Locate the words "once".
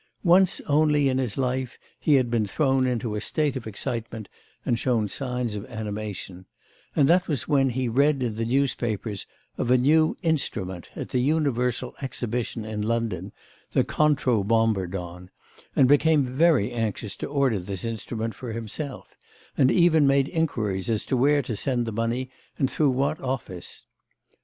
0.23-0.61